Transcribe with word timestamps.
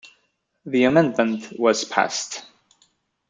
The 0.65 0.85
amendment 0.85 1.53
was 1.59 1.85
passed. 1.85 2.43